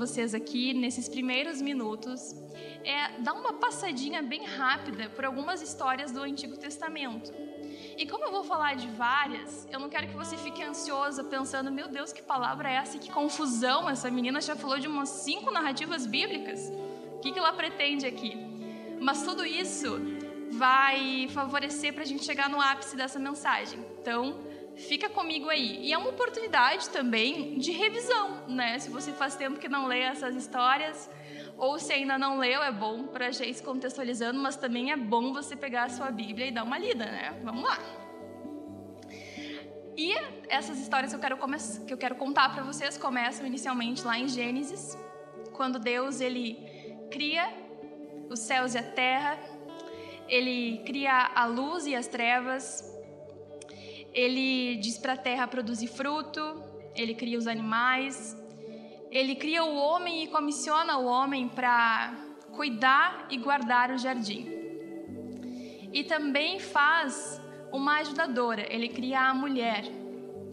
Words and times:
vocês 0.00 0.34
aqui, 0.34 0.72
nesses 0.72 1.06
primeiros 1.10 1.60
minutos, 1.60 2.34
é 2.82 3.20
dar 3.20 3.34
uma 3.34 3.52
passadinha 3.52 4.22
bem 4.22 4.46
rápida 4.46 5.10
por 5.10 5.26
algumas 5.26 5.60
histórias 5.60 6.10
do 6.10 6.22
Antigo 6.22 6.56
Testamento. 6.56 7.30
E 7.98 8.06
como 8.06 8.24
eu 8.24 8.32
vou 8.32 8.42
falar 8.42 8.76
de 8.76 8.88
várias, 8.88 9.68
eu 9.70 9.78
não 9.78 9.90
quero 9.90 10.08
que 10.08 10.16
você 10.16 10.38
fique 10.38 10.62
ansiosa 10.62 11.22
pensando, 11.22 11.70
meu 11.70 11.86
Deus, 11.88 12.14
que 12.14 12.22
palavra 12.22 12.70
é 12.70 12.76
essa? 12.76 12.98
Que 12.98 13.10
confusão! 13.12 13.90
Essa 13.90 14.10
menina 14.10 14.40
já 14.40 14.56
falou 14.56 14.78
de 14.78 14.88
umas 14.88 15.10
cinco 15.10 15.50
narrativas 15.50 16.06
bíblicas. 16.06 16.72
O 17.16 17.18
que 17.20 17.38
ela 17.38 17.52
pretende 17.52 18.06
aqui? 18.06 18.32
Mas 18.98 19.22
tudo 19.22 19.44
isso 19.44 20.00
vai 20.52 21.28
favorecer 21.28 21.92
para 21.92 22.04
a 22.04 22.06
gente 22.06 22.24
chegar 22.24 22.48
no 22.48 22.58
ápice 22.58 22.96
dessa 22.96 23.18
mensagem. 23.18 23.78
Então, 24.00 24.40
fica 24.88 25.08
comigo 25.08 25.48
aí. 25.48 25.86
E 25.86 25.92
é 25.92 25.98
uma 25.98 26.10
oportunidade 26.10 26.88
também 26.90 27.58
de 27.58 27.72
revisão, 27.72 28.46
né? 28.48 28.78
Se 28.78 28.90
você 28.90 29.12
faz 29.12 29.36
tempo 29.36 29.58
que 29.58 29.68
não 29.68 29.86
lê 29.86 30.00
essas 30.00 30.34
histórias, 30.34 31.08
ou 31.56 31.78
se 31.78 31.92
ainda 31.92 32.18
não 32.18 32.38
leu, 32.38 32.62
é 32.62 32.72
bom 32.72 33.04
para 33.04 33.32
se 33.32 33.62
contextualizando, 33.62 34.40
mas 34.40 34.56
também 34.56 34.92
é 34.92 34.96
bom 34.96 35.32
você 35.32 35.54
pegar 35.54 35.84
a 35.84 35.88
sua 35.88 36.10
Bíblia 36.10 36.46
e 36.46 36.50
dar 36.50 36.64
uma 36.64 36.78
lida, 36.78 37.04
né? 37.04 37.38
Vamos 37.44 37.62
lá. 37.62 37.78
E 39.96 40.14
essas 40.48 40.78
histórias 40.78 41.12
que 41.12 41.16
eu 41.16 41.20
quero, 41.20 41.36
que 41.86 41.92
eu 41.92 41.98
quero 41.98 42.14
contar 42.14 42.48
para 42.54 42.62
vocês 42.62 42.96
começam 42.96 43.46
inicialmente 43.46 44.02
lá 44.02 44.18
em 44.18 44.26
Gênesis, 44.26 44.96
quando 45.52 45.78
Deus 45.78 46.22
ele 46.22 46.56
cria 47.10 47.52
os 48.30 48.38
céus 48.38 48.74
e 48.74 48.78
a 48.78 48.82
terra, 48.82 49.38
ele 50.26 50.82
cria 50.86 51.30
a 51.34 51.44
luz 51.44 51.86
e 51.86 51.94
as 51.94 52.06
trevas, 52.06 52.89
ele 54.12 54.76
diz 54.76 54.98
para 54.98 55.14
a 55.14 55.16
terra 55.16 55.46
produzir 55.46 55.86
fruto, 55.86 56.40
ele 56.94 57.14
cria 57.14 57.38
os 57.38 57.46
animais, 57.46 58.36
ele 59.10 59.34
cria 59.34 59.64
o 59.64 59.76
homem 59.76 60.24
e 60.24 60.26
comissiona 60.28 60.98
o 60.98 61.06
homem 61.06 61.48
para 61.48 62.14
cuidar 62.52 63.26
e 63.30 63.36
guardar 63.36 63.90
o 63.90 63.98
jardim. 63.98 64.46
E 65.92 66.04
também 66.04 66.60
faz 66.60 67.40
uma 67.72 67.98
ajudadora, 67.98 68.66
ele 68.72 68.88
cria 68.88 69.20
a 69.20 69.34
mulher, 69.34 69.84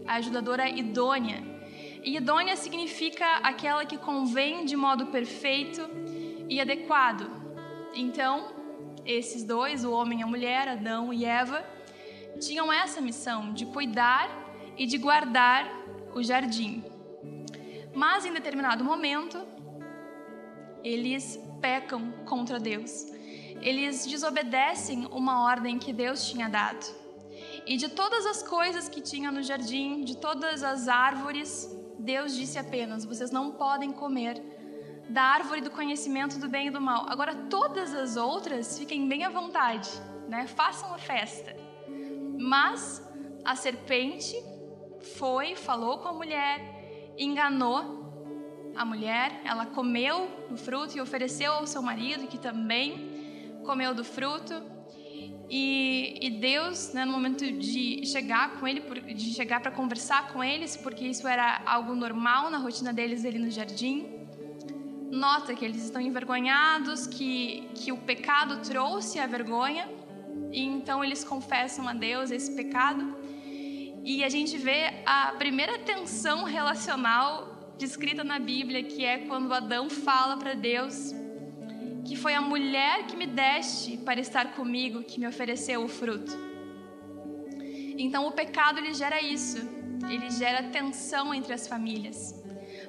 a 0.06 0.16
ajudadora 0.16 0.68
idônea. 0.68 1.42
E 2.02 2.16
idônea 2.16 2.56
significa 2.56 3.26
aquela 3.42 3.84
que 3.84 3.98
convém 3.98 4.64
de 4.64 4.76
modo 4.76 5.06
perfeito 5.06 5.82
e 6.48 6.60
adequado. 6.60 7.30
Então, 7.94 8.48
esses 9.04 9.44
dois, 9.44 9.84
o 9.84 9.92
homem 9.92 10.20
e 10.20 10.22
a 10.22 10.26
mulher, 10.26 10.68
Adão 10.68 11.12
e 11.12 11.24
Eva, 11.24 11.64
tinham 12.38 12.72
essa 12.72 13.00
missão 13.00 13.52
de 13.52 13.66
cuidar 13.66 14.28
e 14.76 14.86
de 14.86 14.96
guardar 14.96 15.68
o 16.14 16.22
jardim. 16.22 16.84
Mas 17.94 18.24
em 18.24 18.32
determinado 18.32 18.84
momento, 18.84 19.44
eles 20.84 21.38
pecam 21.60 22.12
contra 22.24 22.58
Deus. 22.58 23.06
Eles 23.60 24.06
desobedecem 24.06 25.06
uma 25.06 25.42
ordem 25.42 25.78
que 25.78 25.92
Deus 25.92 26.28
tinha 26.28 26.48
dado. 26.48 26.86
E 27.66 27.76
de 27.76 27.88
todas 27.88 28.24
as 28.24 28.42
coisas 28.42 28.88
que 28.88 29.00
tinha 29.00 29.30
no 29.30 29.42
jardim, 29.42 30.02
de 30.04 30.16
todas 30.16 30.62
as 30.62 30.88
árvores, 30.88 31.68
Deus 31.98 32.34
disse 32.34 32.58
apenas: 32.58 33.04
vocês 33.04 33.30
não 33.30 33.52
podem 33.52 33.92
comer 33.92 34.40
da 35.08 35.22
árvore 35.22 35.60
do 35.60 35.70
conhecimento 35.70 36.38
do 36.38 36.48
bem 36.48 36.68
e 36.68 36.70
do 36.70 36.80
mal. 36.80 37.06
Agora, 37.08 37.34
todas 37.34 37.94
as 37.94 38.16
outras, 38.16 38.78
fiquem 38.78 39.08
bem 39.08 39.24
à 39.24 39.30
vontade, 39.30 39.90
né? 40.28 40.46
façam 40.46 40.94
a 40.94 40.98
festa. 40.98 41.67
Mas 42.38 43.02
a 43.44 43.56
serpente 43.56 44.34
foi, 45.18 45.56
falou 45.56 45.98
com 45.98 46.08
a 46.08 46.12
mulher, 46.12 47.14
enganou 47.18 48.08
a 48.76 48.84
mulher, 48.84 49.40
ela 49.44 49.66
comeu 49.66 50.46
do 50.48 50.56
fruto 50.56 50.96
e 50.96 51.00
ofereceu 51.00 51.52
ao 51.52 51.66
seu 51.66 51.82
marido, 51.82 52.28
que 52.28 52.38
também 52.38 53.60
comeu 53.64 53.92
do 53.92 54.04
fruto. 54.04 54.54
E, 55.50 56.18
e 56.20 56.30
Deus, 56.30 56.92
né, 56.92 57.04
no 57.04 57.12
momento 57.12 57.50
de 57.50 58.06
chegar 58.06 58.60
com 58.60 58.68
ele, 58.68 58.80
de 59.14 59.34
chegar 59.34 59.60
para 59.60 59.70
conversar 59.70 60.32
com 60.32 60.44
eles, 60.44 60.76
porque 60.76 61.04
isso 61.06 61.26
era 61.26 61.62
algo 61.64 61.94
normal 61.94 62.50
na 62.50 62.58
rotina 62.58 62.92
deles 62.92 63.24
ali 63.24 63.38
no 63.38 63.50
jardim, 63.50 64.06
nota 65.10 65.54
que 65.54 65.64
eles 65.64 65.82
estão 65.82 66.00
envergonhados, 66.00 67.06
que, 67.06 67.68
que 67.74 67.90
o 67.90 67.96
pecado 67.96 68.60
trouxe 68.60 69.18
a 69.18 69.26
vergonha, 69.26 69.88
e 70.50 70.62
então 70.62 71.04
eles 71.04 71.24
confessam 71.24 71.88
a 71.88 71.92
Deus 71.92 72.30
esse 72.30 72.54
pecado. 72.54 73.16
E 74.04 74.24
a 74.24 74.28
gente 74.28 74.56
vê 74.56 75.02
a 75.04 75.32
primeira 75.38 75.78
tensão 75.78 76.44
relacional 76.44 77.74
descrita 77.76 78.24
na 78.24 78.38
Bíblia, 78.38 78.82
que 78.82 79.04
é 79.04 79.18
quando 79.18 79.52
Adão 79.52 79.88
fala 79.88 80.36
para 80.36 80.54
Deus 80.54 81.14
que 82.08 82.16
foi 82.16 82.32
a 82.32 82.40
mulher 82.40 83.06
que 83.06 83.14
me 83.14 83.26
deste 83.26 83.98
para 83.98 84.18
estar 84.18 84.52
comigo 84.52 85.04
que 85.04 85.20
me 85.20 85.26
ofereceu 85.26 85.84
o 85.84 85.88
fruto. 85.88 86.32
Então 87.98 88.26
o 88.26 88.32
pecado 88.32 88.78
ele 88.78 88.94
gera 88.94 89.20
isso, 89.20 89.58
ele 90.08 90.30
gera 90.30 90.70
tensão 90.70 91.34
entre 91.34 91.52
as 91.52 91.68
famílias. 91.68 92.34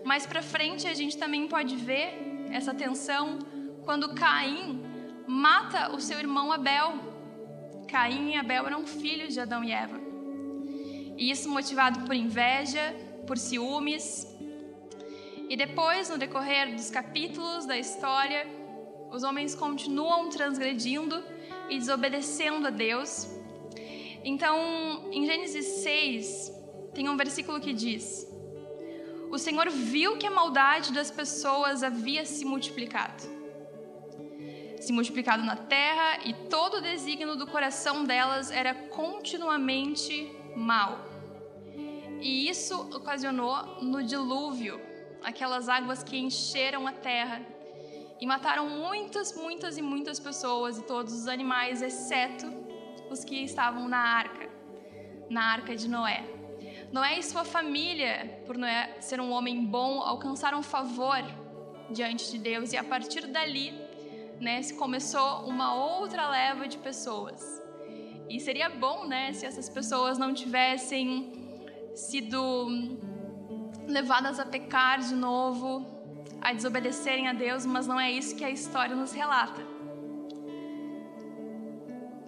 Mais 0.05 0.25
para 0.25 0.41
frente 0.41 0.87
a 0.87 0.93
gente 0.93 1.17
também 1.17 1.49
pode 1.49 1.75
ver 1.75 2.47
essa 2.49 2.73
tensão 2.73 3.39
quando 3.83 4.15
Caim 4.15 4.81
mata 5.27 5.93
o 5.93 5.99
seu 5.99 6.17
irmão 6.17 6.53
Abel. 6.53 7.08
Caim 7.89 8.31
e 8.31 8.35
Abel 8.35 8.65
eram 8.65 8.85
filhos 8.85 9.33
de 9.33 9.39
Adão 9.39 9.63
e 9.63 9.71
Eva. 9.71 9.99
E 11.17 11.29
isso 11.31 11.49
motivado 11.49 12.01
por 12.05 12.15
inveja, 12.15 12.95
por 13.27 13.37
ciúmes. 13.37 14.27
E 15.49 15.57
depois, 15.57 16.09
no 16.09 16.17
decorrer 16.17 16.75
dos 16.75 16.89
capítulos 16.89 17.65
da 17.65 17.77
história, 17.77 18.47
os 19.11 19.23
homens 19.23 19.55
continuam 19.55 20.29
transgredindo 20.29 21.21
e 21.69 21.77
desobedecendo 21.77 22.67
a 22.67 22.69
Deus. 22.69 23.27
Então, 24.23 25.09
em 25.11 25.25
Gênesis 25.25 25.65
6, 25.83 26.51
tem 26.93 27.09
um 27.09 27.17
versículo 27.17 27.59
que 27.59 27.73
diz: 27.73 28.29
o 29.31 29.37
Senhor 29.37 29.69
viu 29.69 30.17
que 30.17 30.27
a 30.27 30.31
maldade 30.31 30.91
das 30.91 31.11
pessoas 31.11 31.83
havia 31.83 32.25
se 32.25 32.45
multiplicado. 32.45 33.38
Se 34.89 34.93
multiplicado 34.93 35.43
na 35.43 35.55
terra, 35.55 36.17
e 36.25 36.33
todo 36.33 36.77
o 36.77 36.81
desígnio 36.81 37.35
do 37.35 37.45
coração 37.45 38.03
delas 38.03 38.49
era 38.49 38.73
continuamente 38.73 40.35
mal. 40.55 40.97
E 42.19 42.49
isso 42.49 42.89
ocasionou 42.95 43.83
no 43.83 44.01
dilúvio 44.01 44.81
aquelas 45.21 45.69
águas 45.69 46.01
que 46.01 46.17
encheram 46.17 46.87
a 46.87 46.91
terra 46.91 47.39
e 48.19 48.25
mataram 48.25 48.67
muitas, 48.67 49.37
muitas 49.37 49.77
e 49.77 49.81
muitas 49.83 50.19
pessoas 50.19 50.79
e 50.79 50.81
todos 50.81 51.13
os 51.13 51.27
animais, 51.27 51.83
exceto 51.83 52.47
os 53.11 53.23
que 53.23 53.43
estavam 53.43 53.87
na 53.87 53.99
arca, 53.99 54.49
na 55.29 55.51
arca 55.51 55.75
de 55.75 55.87
Noé. 55.87 56.23
Noé 56.91 57.19
e 57.19 57.21
sua 57.21 57.43
família, 57.43 58.41
por 58.47 58.57
Noé 58.57 58.97
ser 59.01 59.21
um 59.21 59.29
homem 59.33 59.63
bom, 59.63 60.01
alcançaram 60.01 60.63
favor 60.63 61.23
diante 61.91 62.31
de 62.31 62.39
Deus 62.39 62.73
e 62.73 62.77
a 62.77 62.83
partir 62.83 63.27
dali, 63.27 63.88
né, 64.39 64.61
se 64.61 64.73
começou 64.73 65.45
uma 65.45 65.73
outra 65.75 66.29
leva 66.29 66.67
de 66.67 66.77
pessoas. 66.77 67.61
E 68.29 68.39
seria 68.39 68.69
bom, 68.69 69.05
né, 69.05 69.33
se 69.33 69.45
essas 69.45 69.69
pessoas 69.69 70.17
não 70.17 70.33
tivessem 70.33 71.49
sido 71.95 72.97
levadas 73.87 74.39
a 74.39 74.45
pecar 74.45 74.99
de 74.99 75.15
novo, 75.15 75.85
a 76.41 76.53
desobedecerem 76.53 77.27
a 77.27 77.33
Deus, 77.33 77.65
mas 77.65 77.87
não 77.87 77.99
é 77.99 78.11
isso 78.11 78.35
que 78.35 78.45
a 78.45 78.49
história 78.49 78.95
nos 78.95 79.11
relata. 79.11 79.61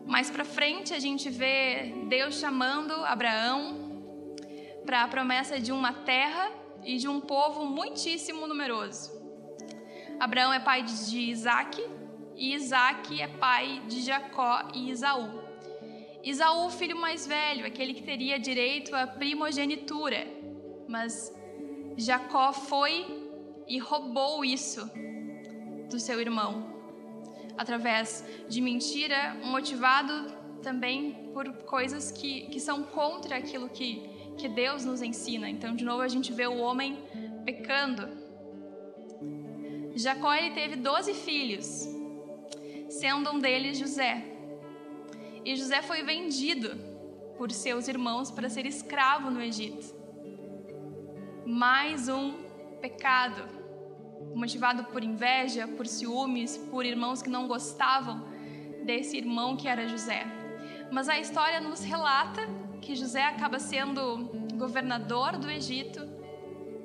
Mais 0.06 0.30
para 0.30 0.44
frente 0.44 0.94
a 0.94 1.00
gente 1.00 1.30
vê 1.30 1.94
Deus 2.09 2.39
chamando 2.39 2.91
Abraão 3.06 4.03
para 4.85 5.03
a 5.03 5.07
promessa 5.07 5.59
de 5.59 5.71
uma 5.71 5.94
terra 5.94 6.51
e 6.83 6.97
de 6.97 7.07
um 7.07 7.21
povo 7.21 7.65
muitíssimo 7.65 8.45
numeroso. 8.47 9.21
Abraão 10.19 10.51
é 10.51 10.59
pai 10.59 10.83
de 10.83 11.19
Isaac 11.19 11.81
e 12.41 12.55
Isaac 12.55 13.21
é 13.21 13.27
pai 13.27 13.83
de 13.88 14.01
Jacó 14.01 14.67
e 14.73 14.89
Isaú. 14.89 15.43
Isaú, 16.23 16.65
o 16.65 16.71
filho 16.71 16.97
mais 16.99 17.27
velho, 17.27 17.67
aquele 17.67 17.93
que 17.93 18.01
teria 18.01 18.39
direito 18.39 18.95
à 18.95 19.05
primogenitura, 19.05 20.27
mas 20.88 21.31
Jacó 21.95 22.51
foi 22.51 23.05
e 23.67 23.77
roubou 23.77 24.43
isso 24.43 24.89
do 25.88 25.99
seu 25.99 26.19
irmão, 26.19 26.51
através 27.55 28.25
de 28.49 28.59
mentira, 28.59 29.37
motivado 29.44 30.13
também 30.63 31.29
por 31.35 31.45
coisas 31.75 32.11
que, 32.11 32.47
que 32.47 32.59
são 32.59 32.81
contra 32.81 33.37
aquilo 33.37 33.69
que 33.69 34.09
que 34.37 34.47
Deus 34.47 34.83
nos 34.83 35.01
ensina. 35.03 35.47
Então, 35.47 35.75
de 35.75 35.83
novo, 35.83 36.01
a 36.01 36.07
gente 36.07 36.33
vê 36.33 36.47
o 36.47 36.57
homem 36.57 36.97
pecando. 37.45 38.09
Jacó 39.94 40.33
ele 40.33 40.51
teve 40.51 40.77
doze 40.77 41.13
filhos, 41.13 41.85
sendo 43.01 43.31
um 43.31 43.39
deles 43.39 43.80
José. 43.80 44.24
E 45.44 45.56
José 45.56 45.81
foi 45.81 46.03
vendido 46.03 46.69
por 47.36 47.51
seus 47.51 47.88
irmãos 47.88 48.30
para 48.30 48.48
ser 48.48 48.68
escravo 48.68 49.31
no 49.31 49.42
Egito. 49.42 49.88
Mais 51.44 52.07
um 52.07 52.33
pecado, 52.80 53.42
motivado 54.36 54.83
por 54.83 55.03
inveja, 55.03 55.68
por 55.68 55.88
ciúmes, 55.88 56.59
por 56.69 56.86
irmãos 56.86 57.24
que 57.24 57.30
não 57.30 57.48
gostavam 57.48 58.24
desse 58.86 59.18
irmão 59.18 59.57
que 59.57 59.68
era 59.68 59.88
José. 59.88 60.24
Mas 60.92 61.09
a 61.09 61.18
história 61.18 61.59
nos 61.59 61.83
relata 61.83 62.42
que 62.83 62.94
José 62.94 63.24
acaba 63.24 63.57
sendo 63.57 64.30
governador 64.59 65.38
do 65.38 65.50
Egito 65.50 66.01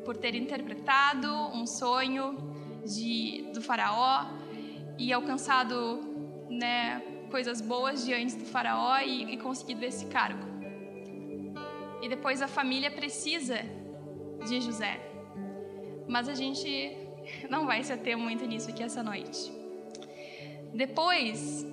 por 0.02 0.16
ter 0.16 0.34
interpretado 0.34 1.28
um 1.52 1.66
sonho 1.66 2.38
de, 2.86 3.50
do 3.52 3.60
faraó 3.60 4.45
e 4.98 5.12
alcançado 5.12 6.00
né, 6.48 7.02
coisas 7.30 7.60
boas 7.60 8.04
diante 8.04 8.36
do 8.36 8.44
faraó 8.44 8.98
e, 9.00 9.34
e 9.34 9.36
conseguido 9.36 9.84
esse 9.84 10.06
cargo. 10.06 10.44
E 12.02 12.08
depois 12.08 12.40
a 12.42 12.48
família 12.48 12.90
precisa 12.90 13.58
de 14.46 14.60
José. 14.60 15.00
Mas 16.08 16.28
a 16.28 16.34
gente 16.34 16.96
não 17.50 17.66
vai 17.66 17.82
se 17.82 17.92
ater 17.92 18.16
muito 18.16 18.44
nisso 18.46 18.70
aqui 18.70 18.82
essa 18.82 19.02
noite. 19.02 19.52
Depois, 20.74 21.66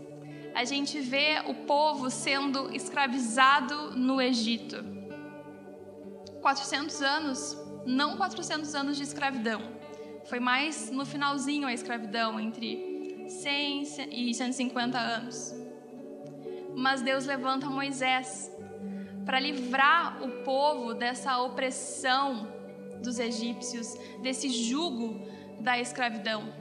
a 0.55 0.63
gente 0.63 0.99
vê 0.99 1.41
o 1.45 1.53
povo 1.65 2.09
sendo 2.09 2.73
escravizado 2.73 3.91
no 3.97 4.21
Egito. 4.21 4.77
400 6.41 7.01
anos, 7.01 7.57
não 7.85 8.17
400 8.17 8.75
anos 8.75 8.97
de 8.97 9.03
escravidão. 9.03 9.61
Foi 10.25 10.39
mais 10.39 10.89
no 10.89 11.05
finalzinho 11.05 11.67
a 11.67 11.73
escravidão, 11.73 12.39
entre 12.39 12.92
100 13.27 13.83
e 14.11 14.33
150 14.33 14.97
anos. 14.97 15.53
Mas 16.75 17.01
Deus 17.01 17.25
levanta 17.25 17.67
Moisés 17.67 18.51
para 19.25 19.39
livrar 19.39 20.21
o 20.23 20.43
povo 20.43 20.93
dessa 20.93 21.39
opressão 21.39 22.47
dos 23.01 23.19
egípcios, 23.19 23.93
desse 24.21 24.49
jugo 24.49 25.19
da 25.59 25.79
escravidão. 25.79 26.53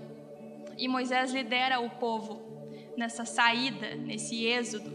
E 0.76 0.88
Moisés 0.88 1.32
lidera 1.32 1.80
o 1.80 1.90
povo 1.90 2.40
nessa 2.96 3.24
saída, 3.24 3.94
nesse 3.94 4.44
êxodo. 4.44 4.92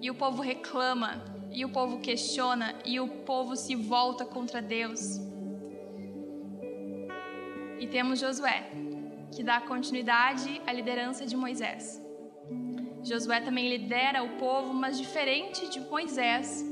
E 0.00 0.10
o 0.10 0.14
povo 0.14 0.42
reclama, 0.42 1.22
e 1.50 1.64
o 1.64 1.70
povo 1.70 1.98
questiona, 2.00 2.74
e 2.84 3.00
o 3.00 3.08
povo 3.08 3.56
se 3.56 3.74
volta 3.74 4.24
contra 4.24 4.62
Deus. 4.62 5.20
E 7.78 7.86
temos 7.86 8.20
Josué, 8.20 8.70
que 9.34 9.42
dá 9.42 9.60
continuidade 9.60 10.60
à 10.66 10.72
liderança 10.72 11.26
de 11.26 11.36
Moisés. 11.36 12.02
Josué 13.02 13.40
também 13.40 13.68
lidera 13.68 14.22
o 14.22 14.36
povo, 14.36 14.74
mas 14.74 14.98
diferente 14.98 15.68
de 15.68 15.80
Moisés, 15.80 16.64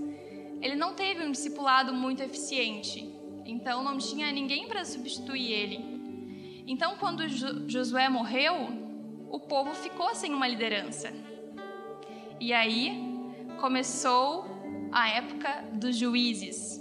ele 0.60 0.74
não 0.74 0.94
teve 0.94 1.24
um 1.24 1.30
discipulado 1.30 1.92
muito 1.92 2.22
eficiente, 2.22 3.14
então 3.44 3.82
não 3.82 3.96
tinha 3.98 4.32
ninguém 4.32 4.66
para 4.66 4.84
substituir 4.84 5.52
ele. 5.52 5.96
Então, 6.66 6.96
quando 6.96 7.28
Josué 7.68 8.08
morreu, 8.08 8.54
o 9.30 9.38
povo 9.38 9.72
ficou 9.74 10.14
sem 10.14 10.34
uma 10.34 10.48
liderança. 10.48 11.12
E 12.40 12.52
aí 12.52 13.00
começou 13.60 14.44
a 14.90 15.08
época 15.08 15.64
dos 15.74 15.96
juízes. 15.96 16.80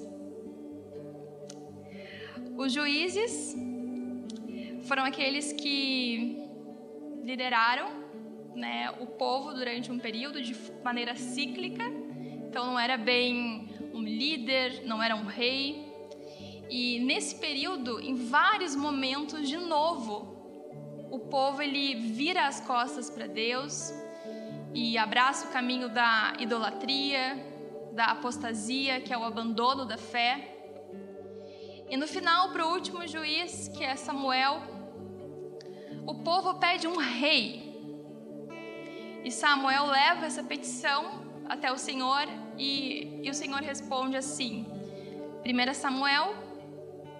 Os 2.57 2.71
juízes 2.73 3.55
foram 4.85 5.03
aqueles 5.03 5.51
que 5.51 6.47
lideraram 7.23 7.89
né, 8.55 8.91
o 8.99 9.07
povo 9.07 9.53
durante 9.53 9.91
um 9.91 9.99
período 9.99 10.41
de 10.41 10.55
maneira 10.83 11.15
cíclica. 11.15 11.83
Então 12.47 12.65
não 12.67 12.79
era 12.79 12.97
bem 12.97 13.67
um 13.93 14.01
líder, 14.01 14.83
não 14.85 15.01
era 15.01 15.15
um 15.15 15.25
rei. 15.25 15.91
E 16.69 16.99
nesse 16.99 17.35
período, 17.35 17.99
em 17.99 18.15
vários 18.15 18.75
momentos, 18.75 19.47
de 19.47 19.57
novo, 19.57 21.07
o 21.11 21.19
povo 21.19 21.61
ele 21.61 21.95
vira 21.95 22.47
as 22.47 22.59
costas 22.61 23.09
para 23.09 23.27
Deus 23.27 23.93
e 24.73 24.97
abraça 24.97 25.47
o 25.47 25.51
caminho 25.51 25.89
da 25.89 26.33
idolatria, 26.39 27.37
da 27.93 28.05
apostasia, 28.05 28.99
que 29.01 29.13
é 29.13 29.17
o 29.17 29.23
abandono 29.23 29.85
da 29.85 29.97
fé. 29.97 30.51
E 31.89 31.95
no 31.97 32.07
final, 32.07 32.51
para 32.51 32.65
o 32.65 32.71
último 32.71 33.07
juiz, 33.07 33.67
que 33.69 33.83
é 33.83 33.95
Samuel, 33.95 34.74
o 36.05 36.13
povo 36.15 36.55
pede 36.55 36.87
um 36.87 36.97
rei. 36.97 37.73
E 39.23 39.31
Samuel 39.31 39.87
leva 39.87 40.25
essa 40.25 40.43
petição 40.43 41.25
até 41.49 41.71
o 41.71 41.77
Senhor 41.77 42.27
e, 42.57 43.21
e 43.23 43.29
o 43.29 43.33
Senhor 43.33 43.61
responde 43.61 44.15
assim: 44.15 44.65
1 45.43 45.73
Samuel 45.73 46.35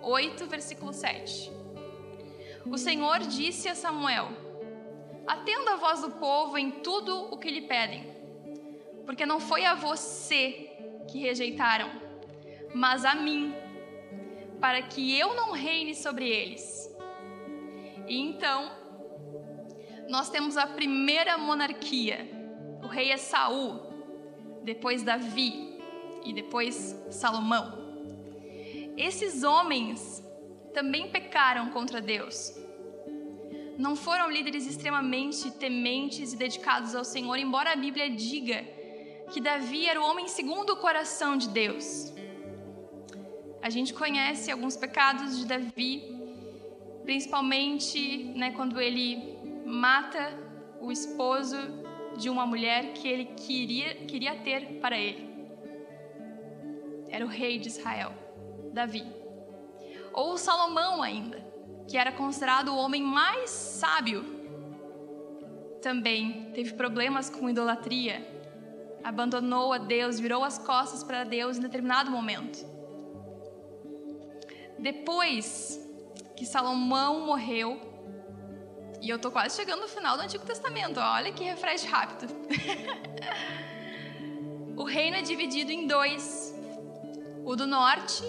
8, 0.03 0.45
versículo 0.45 0.93
7. 0.93 1.51
O 2.67 2.77
Senhor 2.77 3.19
disse 3.19 3.67
a 3.67 3.75
Samuel: 3.75 4.29
Atenda 5.25 5.73
a 5.73 5.77
voz 5.77 6.01
do 6.01 6.11
povo 6.11 6.57
em 6.57 6.69
tudo 6.69 7.33
o 7.33 7.37
que 7.37 7.49
lhe 7.49 7.61
pedem, 7.61 8.05
porque 9.05 9.25
não 9.25 9.39
foi 9.39 9.65
a 9.65 9.73
você 9.73 10.71
que 11.09 11.19
rejeitaram, 11.19 11.89
mas 12.73 13.03
a 13.03 13.15
mim, 13.15 13.53
para 14.61 14.81
que 14.83 15.17
eu 15.17 15.35
não 15.35 15.51
reine 15.51 15.95
sobre 15.95 16.29
eles. 16.29 16.94
E 18.07 18.19
então 18.19 18.71
nós 20.07 20.29
temos 20.29 20.57
a 20.57 20.67
primeira 20.67 21.37
monarquia. 21.37 22.29
O 22.83 22.87
rei 22.87 23.11
é 23.11 23.17
Saul, 23.17 23.79
depois 24.63 25.03
Davi 25.03 25.79
e 26.23 26.33
depois 26.33 26.95
Salomão. 27.09 27.85
Esses 28.97 29.43
homens 29.43 30.23
também 30.73 31.09
pecaram 31.09 31.69
contra 31.69 32.01
Deus. 32.01 32.53
Não 33.77 33.95
foram 33.95 34.31
líderes 34.31 34.65
extremamente 34.65 35.51
tementes 35.51 36.33
e 36.33 36.37
dedicados 36.37 36.95
ao 36.95 37.03
Senhor, 37.03 37.37
embora 37.37 37.73
a 37.73 37.75
Bíblia 37.75 38.09
diga 38.09 38.63
que 39.31 39.41
Davi 39.41 39.87
era 39.87 40.01
o 40.01 40.05
homem 40.05 40.27
segundo 40.27 40.73
o 40.73 40.77
coração 40.77 41.35
de 41.35 41.49
Deus. 41.49 42.13
A 43.61 43.69
gente 43.69 43.93
conhece 43.93 44.51
alguns 44.51 44.77
pecados 44.77 45.39
de 45.39 45.45
Davi, 45.45 46.14
principalmente 47.05 48.23
né, 48.35 48.51
quando 48.51 48.81
ele 48.81 49.37
mata 49.65 50.37
o 50.81 50.91
esposo 50.91 51.55
de 52.17 52.29
uma 52.29 52.45
mulher 52.45 52.93
que 52.93 53.07
ele 53.07 53.25
queria, 53.25 53.95
queria 54.05 54.35
ter 54.37 54.79
para 54.79 54.97
ele. 54.97 55.35
Era 57.07 57.23
o 57.23 57.27
rei 57.27 57.59
de 57.59 57.67
Israel, 57.67 58.11
Davi. 58.73 59.05
Ou 60.11 60.37
Salomão 60.37 61.03
ainda, 61.03 61.45
que 61.87 61.97
era 61.97 62.11
considerado 62.11 62.69
o 62.69 62.77
homem 62.77 63.03
mais 63.03 63.49
sábio. 63.49 64.23
Também 65.81 66.51
teve 66.53 66.73
problemas 66.73 67.29
com 67.29 67.49
idolatria, 67.49 68.25
abandonou 69.03 69.71
a 69.71 69.77
Deus, 69.77 70.19
virou 70.19 70.43
as 70.43 70.57
costas 70.57 71.03
para 71.03 71.23
Deus 71.23 71.57
em 71.57 71.61
determinado 71.61 72.09
momento. 72.09 72.65
Depois 74.79 75.84
que 76.35 76.45
Salomão 76.45 77.25
morreu, 77.25 77.79
e 79.01 79.09
eu 79.09 79.19
tô 79.19 79.29
quase 79.31 79.55
chegando 79.55 79.81
no 79.81 79.87
final 79.87 80.17
do 80.17 80.23
Antigo 80.23 80.45
Testamento. 80.45 80.99
Olha 80.99 81.31
que 81.31 81.43
refresh 81.43 81.83
rápido. 81.83 82.33
o 84.75 84.83
reino 84.83 85.17
é 85.17 85.21
dividido 85.21 85.71
em 85.71 85.85
dois: 85.85 86.55
o 87.43 87.55
do 87.55 87.67
norte 87.67 88.23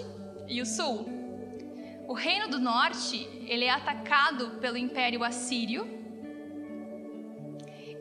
e 0.47 0.61
o 0.61 0.65
sul. 0.65 1.09
O 2.07 2.13
reino 2.13 2.47
do 2.47 2.59
norte, 2.59 3.27
ele 3.47 3.65
é 3.65 3.69
atacado 3.69 4.51
pelo 4.61 4.77
Império 4.77 5.23
Assírio. 5.23 5.97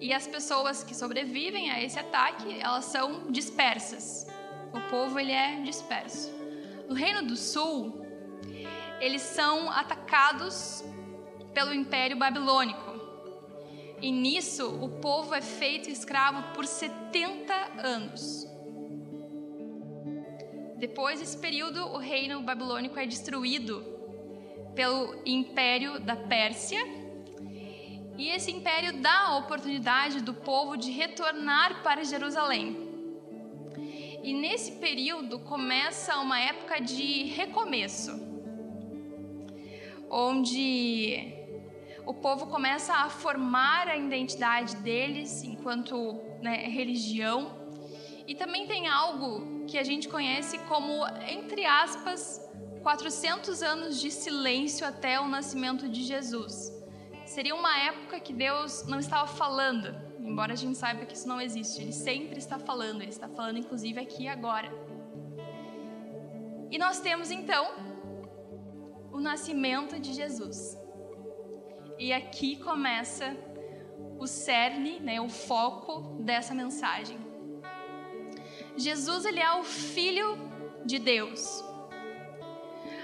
E 0.00 0.12
as 0.12 0.26
pessoas 0.26 0.84
que 0.84 0.94
sobrevivem 0.94 1.70
a 1.70 1.82
esse 1.82 1.98
ataque, 1.98 2.60
elas 2.60 2.84
são 2.84 3.32
dispersas. 3.32 4.26
O 4.72 4.80
povo 4.90 5.18
ele 5.18 5.32
é 5.32 5.62
disperso. 5.62 6.30
No 6.86 6.94
reino 6.94 7.22
do 7.22 7.36
sul, 7.36 8.05
eles 9.00 9.22
são 9.22 9.70
atacados 9.70 10.84
pelo 11.52 11.72
Império 11.72 12.16
Babilônico. 12.16 12.94
E 14.00 14.12
nisso 14.12 14.68
o 14.82 14.88
povo 15.00 15.34
é 15.34 15.40
feito 15.40 15.88
escravo 15.88 16.54
por 16.54 16.66
70 16.66 17.54
anos. 17.78 18.46
Depois 20.76 21.20
desse 21.20 21.38
período, 21.38 21.82
o 21.86 21.96
reino 21.96 22.42
babilônico 22.42 22.98
é 22.98 23.06
destruído 23.06 23.82
pelo 24.74 25.16
Império 25.24 25.98
da 25.98 26.14
Pérsia. 26.14 26.78
E 28.18 28.28
esse 28.28 28.50
império 28.50 29.00
dá 29.00 29.28
a 29.28 29.36
oportunidade 29.38 30.20
do 30.20 30.34
povo 30.34 30.76
de 30.76 30.90
retornar 30.90 31.82
para 31.82 32.04
Jerusalém. 32.04 32.76
E 34.22 34.34
nesse 34.34 34.72
período 34.72 35.38
começa 35.38 36.18
uma 36.18 36.38
época 36.38 36.80
de 36.80 37.24
recomeço, 37.24 38.12
onde 40.10 41.34
o 42.06 42.14
povo 42.14 42.46
começa 42.46 42.94
a 42.94 43.10
formar 43.10 43.88
a 43.88 43.96
identidade 43.96 44.76
deles 44.76 45.42
enquanto 45.42 46.20
né, 46.40 46.68
religião. 46.68 47.66
E 48.26 48.34
também 48.34 48.66
tem 48.66 48.86
algo 48.86 49.66
que 49.66 49.76
a 49.78 49.82
gente 49.82 50.08
conhece 50.08 50.58
como, 50.60 51.06
entre 51.28 51.64
aspas, 51.64 52.40
400 52.82 53.62
anos 53.62 54.00
de 54.00 54.10
silêncio 54.10 54.86
até 54.86 55.20
o 55.20 55.26
nascimento 55.26 55.88
de 55.88 56.04
Jesus. 56.04 56.72
Seria 57.24 57.54
uma 57.54 57.76
época 57.80 58.20
que 58.20 58.32
Deus 58.32 58.84
não 58.86 59.00
estava 59.00 59.26
falando, 59.26 59.92
embora 60.20 60.52
a 60.52 60.56
gente 60.56 60.78
saiba 60.78 61.04
que 61.04 61.14
isso 61.14 61.26
não 61.26 61.40
existe. 61.40 61.82
Ele 61.82 61.92
sempre 61.92 62.38
está 62.38 62.58
falando, 62.58 63.02
ele 63.02 63.10
está 63.10 63.28
falando 63.28 63.58
inclusive 63.58 64.00
aqui 64.00 64.24
e 64.24 64.28
agora. 64.28 64.72
E 66.70 66.78
nós 66.78 67.00
temos 67.00 67.30
então 67.30 67.85
o 69.16 69.20
nascimento 69.20 69.98
de 69.98 70.12
Jesus. 70.12 70.78
E 71.98 72.12
aqui 72.12 72.56
começa 72.56 73.34
o 74.18 74.26
cerne, 74.26 75.00
né, 75.00 75.18
o 75.22 75.28
foco 75.30 76.22
dessa 76.22 76.54
mensagem. 76.54 77.16
Jesus 78.76 79.24
ele 79.24 79.40
é 79.40 79.52
o 79.54 79.64
filho 79.64 80.36
de 80.84 80.98
Deus. 80.98 81.64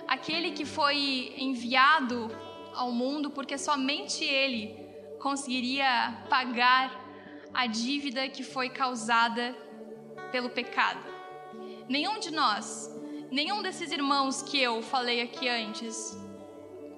Aquele 0.07 0.51
que 0.51 0.67
foi 0.67 1.35
enviado 1.39 2.31
ao 2.75 2.93
mundo 2.93 3.31
porque 3.31 3.57
somente 3.57 4.23
ele 4.23 4.65
conseguiria 5.19 6.27
pagar 6.29 7.03
a 7.55 7.67
dívida 7.67 8.29
que 8.29 8.43
foi 8.43 8.69
causada 8.69 9.57
pelo 10.31 10.51
pecado. 10.51 11.07
Nenhum 11.89 12.19
de 12.19 12.31
nós, 12.31 12.92
nenhum 13.33 13.63
desses 13.63 13.91
irmãos 13.91 14.43
que 14.43 14.61
eu 14.61 14.83
falei 14.83 15.23
aqui 15.23 15.49
antes, 15.49 16.17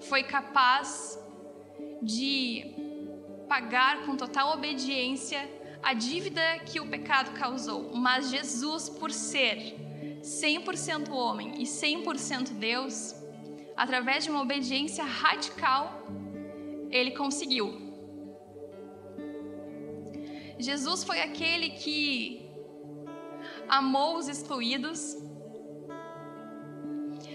foi 0.00 0.25
capaz 0.25 1.17
de 2.03 2.75
pagar 3.49 4.05
com 4.05 4.17
total 4.17 4.53
obediência 4.53 5.49
a 5.81 5.95
dívida 5.95 6.43
que 6.67 6.81
o 6.81 6.88
pecado 6.88 7.38
causou, 7.38 7.95
mas 7.95 8.31
Jesus, 8.31 8.88
por 8.88 9.12
ser 9.12 9.76
100% 10.23 11.11
homem 11.11 11.62
e 11.62 11.64
100% 11.64 12.55
Deus, 12.55 13.14
através 13.76 14.25
de 14.25 14.31
uma 14.31 14.43
obediência 14.43 15.05
radical, 15.05 16.03
ele 16.91 17.12
conseguiu. 17.12 17.81
Jesus 20.59 21.05
foi 21.05 21.21
aquele 21.21 21.71
que 21.71 22.49
amou 23.69 24.17
os 24.17 24.29
excluídos, 24.29 25.17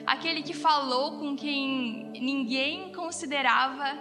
aquele 0.09 0.41
que 0.41 0.55
falou 0.55 1.19
com 1.19 1.35
quem 1.35 2.11
ninguém 2.19 2.91
considerava, 2.91 3.95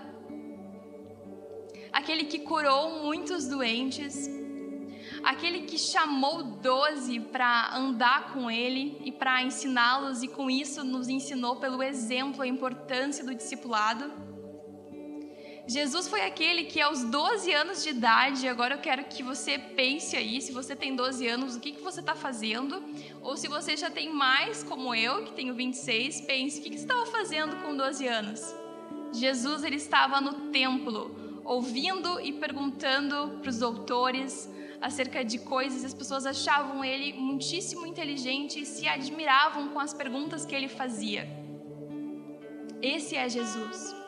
aquele 1.93 2.25
que 2.25 2.38
curou 2.38 3.05
muitos 3.05 3.47
doentes, 3.47 4.27
aquele 5.23 5.67
que 5.67 5.77
chamou 5.77 6.43
doze 6.43 7.21
para 7.21 7.77
andar 7.77 8.33
com 8.33 8.50
ele 8.50 8.99
e 9.05 9.12
para 9.12 9.43
ensiná-los, 9.43 10.23
e 10.23 10.29
com 10.29 10.50
isso 10.50 10.83
nos 10.83 11.11
ensinou 11.11 11.57
pelo 11.57 11.83
exemplo 11.83 12.41
a 12.41 12.47
importância 12.47 13.23
do 13.23 13.35
discipulado. 13.35 14.11
Jesus 15.69 16.09
foi 16.09 16.23
aquele 16.23 16.65
que 16.65 16.81
aos 16.81 17.05
12 17.05 17.53
anos 17.53 17.83
de 17.83 17.91
idade, 17.91 18.49
agora 18.49 18.77
eu 18.77 18.79
quero 18.79 19.05
que 19.05 19.23
você 19.23 19.59
pense 19.59 20.17
aí, 20.17 20.41
se 20.41 20.51
você 20.51 20.75
tem 20.75 20.97
12 20.97 21.29
anos, 21.29 21.57
o 21.57 21.61
que, 21.61 21.73
que 21.73 21.83
você 21.83 22.01
está 22.01 22.15
fazendo? 22.15 22.83
Ou 23.21 23.37
se 23.37 23.49
você 23.49 23.77
já 23.77 23.91
tem 23.91 24.11
mais, 24.11 24.65
como 24.65 24.95
eu, 24.95 25.27
que 25.27 25.33
tenho 25.33 25.55
26, 25.55 26.23
pense, 26.23 26.59
o 26.59 26.63
que, 26.63 26.71
que 26.71 26.79
você 26.79 26.85
estava 26.85 27.05
fazendo 27.05 27.57
com 27.57 27.77
12 27.77 28.09
anos? 28.09 28.41
Jesus, 29.13 29.63
ele 29.63 29.77
estava 29.77 30.23
no 30.23 30.51
templo, 30.51 31.43
ouvindo 31.45 32.19
e 32.19 32.33
perguntando 32.33 33.39
para 33.43 33.51
os 33.51 33.59
doutores, 33.59 34.51
acerca 34.81 35.23
de 35.23 35.39
coisas, 35.39 35.85
as 35.85 35.93
pessoas 35.93 36.25
achavam 36.25 36.83
ele 36.83 37.13
muitíssimo 37.13 37.87
inteligente 37.87 38.63
e 38.63 38.65
se 38.65 38.89
admiravam 38.89 39.69
com 39.69 39.81
as 39.81 39.93
perguntas 39.93 40.47
que 40.47 40.55
ele 40.55 40.69
fazia. 40.69 41.29
Esse 42.81 43.17
é 43.17 43.29
Jesus. 43.29 44.08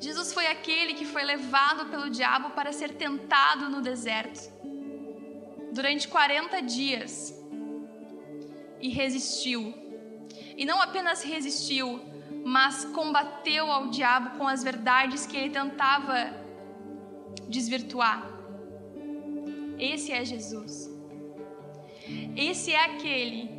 Jesus 0.00 0.32
foi 0.32 0.46
aquele 0.46 0.94
que 0.94 1.04
foi 1.04 1.24
levado 1.24 1.86
pelo 1.86 2.10
diabo 2.10 2.50
para 2.50 2.72
ser 2.72 2.90
tentado 2.94 3.68
no 3.68 3.80
deserto 3.80 4.50
durante 5.72 6.08
40 6.08 6.60
dias 6.62 7.34
e 8.80 8.88
resistiu. 8.88 9.74
E 10.56 10.64
não 10.64 10.80
apenas 10.80 11.22
resistiu, 11.22 12.00
mas 12.44 12.84
combateu 12.86 13.70
ao 13.70 13.88
diabo 13.88 14.38
com 14.38 14.46
as 14.46 14.62
verdades 14.62 15.26
que 15.26 15.36
ele 15.36 15.50
tentava 15.50 16.34
desvirtuar. 17.48 18.28
Esse 19.78 20.12
é 20.12 20.24
Jesus. 20.24 20.90
Esse 22.36 22.72
é 22.72 22.84
aquele 22.84 23.50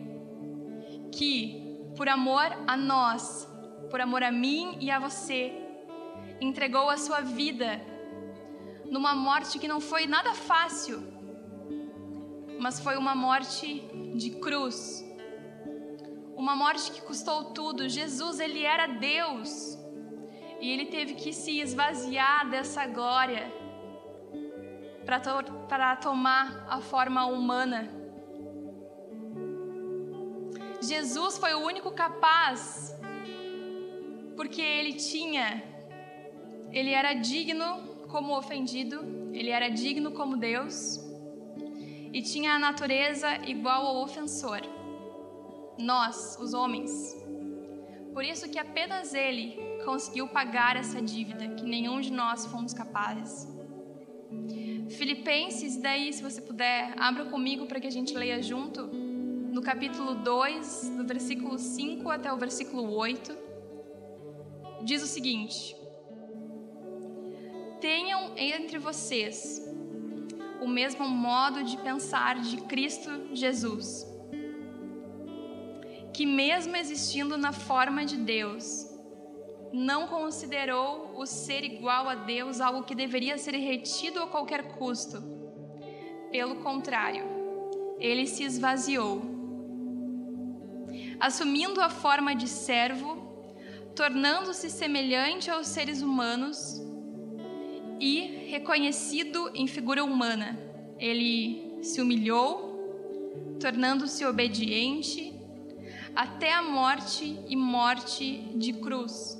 que, 1.11 1.89
por 1.95 2.07
amor 2.07 2.45
a 2.67 2.75
nós, 2.77 3.47
por 3.89 3.99
amor 4.01 4.23
a 4.23 4.31
mim 4.31 4.77
e 4.79 4.91
a 4.91 4.99
você, 4.99 5.60
entregou 6.41 6.89
a 6.89 6.97
sua 6.97 7.21
vida 7.21 7.79
numa 8.85 9.15
morte 9.15 9.59
que 9.59 9.67
não 9.67 9.79
foi 9.79 10.05
nada 10.07 10.33
fácil, 10.33 11.01
mas 12.59 12.79
foi 12.79 12.97
uma 12.97 13.15
morte 13.15 13.87
de 14.15 14.31
cruz. 14.31 15.05
Uma 16.35 16.55
morte 16.55 16.91
que 16.91 17.01
custou 17.01 17.53
tudo. 17.53 17.87
Jesus, 17.87 18.39
ele 18.39 18.63
era 18.63 18.87
Deus. 18.87 19.77
E 20.59 20.69
ele 20.69 20.87
teve 20.87 21.13
que 21.13 21.31
se 21.31 21.59
esvaziar 21.59 22.49
dessa 22.49 22.85
glória 22.87 23.51
para 25.05 25.19
to 25.19 25.43
tomar 26.01 26.65
a 26.69 26.79
forma 26.79 27.25
humana. 27.25 27.89
Jesus 30.81 31.37
foi 31.37 31.53
o 31.53 31.59
único 31.59 31.91
capaz, 31.91 32.95
porque 34.35 34.61
ele 34.61 34.93
tinha, 34.93 35.63
ele 36.71 36.91
era 36.91 37.13
digno 37.13 38.05
como 38.07 38.37
ofendido, 38.37 39.29
ele 39.33 39.49
era 39.49 39.69
digno 39.69 40.11
como 40.11 40.37
Deus 40.37 40.99
e 42.13 42.21
tinha 42.21 42.53
a 42.53 42.59
natureza 42.59 43.27
igual 43.47 43.85
ao 43.85 44.03
ofensor. 44.03 44.61
Nós, 45.77 46.37
os 46.39 46.53
homens. 46.53 47.15
Por 48.13 48.23
isso 48.23 48.49
que 48.49 48.59
apenas 48.59 49.13
ele 49.13 49.57
conseguiu 49.85 50.27
pagar 50.27 50.75
essa 50.75 51.01
dívida 51.01 51.47
que 51.55 51.63
nenhum 51.63 52.01
de 52.01 52.11
nós 52.11 52.45
fomos 52.45 52.73
capazes. 52.73 53.47
Filipenses, 54.89 55.77
daí, 55.77 56.11
se 56.11 56.21
você 56.21 56.41
puder, 56.41 56.93
abra 56.97 57.25
comigo 57.25 57.65
para 57.65 57.79
que 57.79 57.87
a 57.87 57.91
gente 57.91 58.13
leia 58.13 58.41
junto, 58.41 58.87
no 58.87 59.61
capítulo 59.61 60.15
2, 60.15 60.93
do 60.97 61.05
versículo 61.05 61.57
5 61.57 62.09
até 62.09 62.31
o 62.31 62.37
versículo 62.37 62.93
8, 62.93 63.37
diz 64.83 65.01
o 65.01 65.07
seguinte: 65.07 65.75
Tenham 67.81 68.37
entre 68.37 68.77
vocês 68.77 69.59
o 70.61 70.67
mesmo 70.67 71.09
modo 71.09 71.63
de 71.63 71.75
pensar 71.77 72.39
de 72.39 72.57
Cristo 72.57 73.09
Jesus, 73.33 74.05
que, 76.13 76.23
mesmo 76.23 76.75
existindo 76.75 77.39
na 77.39 77.51
forma 77.51 78.05
de 78.05 78.17
Deus, 78.17 78.87
não 79.73 80.05
considerou 80.05 81.13
o 81.15 81.25
ser 81.25 81.63
igual 81.63 82.07
a 82.07 82.13
Deus 82.13 82.61
algo 82.61 82.83
que 82.83 82.93
deveria 82.93 83.39
ser 83.39 83.55
retido 83.55 84.19
a 84.19 84.27
qualquer 84.27 84.75
custo. 84.75 85.17
Pelo 86.29 86.57
contrário, 86.57 87.25
ele 87.97 88.27
se 88.27 88.43
esvaziou, 88.43 89.23
assumindo 91.19 91.81
a 91.81 91.89
forma 91.89 92.35
de 92.35 92.47
servo, 92.47 93.17
tornando-se 93.95 94.69
semelhante 94.69 95.49
aos 95.49 95.65
seres 95.65 96.03
humanos 96.03 96.90
e 98.01 98.47
reconhecido 98.49 99.51
em 99.53 99.67
figura 99.67 100.03
humana. 100.03 100.59
Ele 100.97 101.77
se 101.83 102.01
humilhou, 102.01 103.55
tornando-se 103.59 104.25
obediente 104.25 105.39
até 106.15 106.51
a 106.51 106.63
morte 106.63 107.39
e 107.47 107.55
morte 107.55 108.39
de 108.55 108.73
cruz. 108.73 109.37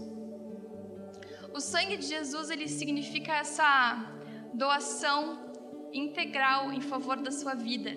O 1.52 1.60
sangue 1.60 1.98
de 1.98 2.06
Jesus 2.06 2.52
ele 2.52 2.68
significa 2.68 3.34
essa 3.34 4.16
doação 4.54 5.52
integral 5.92 6.72
em 6.72 6.82
favor 6.82 7.18
da 7.18 7.32
sua 7.32 7.56
vida. 7.56 7.90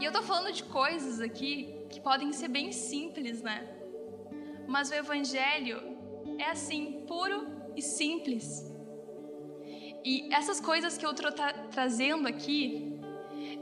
E 0.00 0.04
eu 0.04 0.12
tô 0.12 0.22
falando 0.22 0.52
de 0.52 0.62
coisas 0.62 1.20
aqui 1.20 1.74
que 1.90 2.00
podem 2.00 2.32
ser 2.32 2.48
bem 2.48 2.70
simples, 2.70 3.42
né? 3.42 3.68
Mas 4.68 4.90
o 4.90 4.94
evangelho 4.94 5.82
é 6.38 6.50
assim, 6.50 7.04
puro 7.06 7.48
e 7.76 7.82
simples. 7.82 8.71
E 10.04 10.28
essas 10.32 10.60
coisas 10.60 10.98
que 10.98 11.06
eu 11.06 11.12
estou 11.12 11.32
tra 11.32 11.52
trazendo 11.70 12.26
aqui 12.26 12.98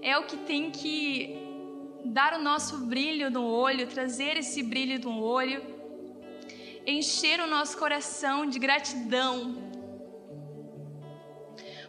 é 0.03 0.17
o 0.19 0.25
que 0.25 0.37
tem 0.37 0.71
que 0.71 1.37
dar 2.05 2.35
o 2.39 2.43
nosso 2.43 2.79
brilho 2.79 3.31
no 3.31 3.45
olho, 3.45 3.87
trazer 3.87 4.37
esse 4.37 4.63
brilho 4.63 4.99
no 5.01 5.23
olho 5.23 5.81
encher 6.87 7.41
o 7.41 7.47
nosso 7.47 7.77
coração 7.77 8.47
de 8.47 8.59
gratidão. 8.59 9.55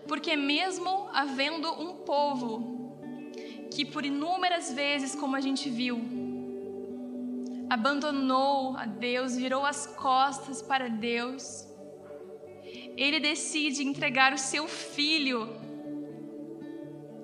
Porque, 0.08 0.36
mesmo 0.36 1.10
havendo 1.14 1.72
um 1.72 1.96
povo 1.98 2.92
que, 3.72 3.86
por 3.86 4.06
inúmeras 4.06 4.74
vezes, 4.74 5.16
como 5.16 5.36
a 5.36 5.42
gente 5.42 5.70
viu, 5.70 6.02
abandonou 7.70 8.76
a 8.76 8.86
Deus, 8.86 9.36
virou 9.36 9.66
as 9.66 9.88
costas 9.88 10.62
para 10.62 10.90
Deus, 10.90 11.66
ele 12.98 13.20
decide 13.20 13.84
entregar 13.84 14.34
o 14.34 14.38
seu 14.38 14.68
filho 14.68 15.50